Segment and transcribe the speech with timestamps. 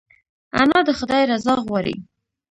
[0.61, 1.95] انا د خدای رضا غواړي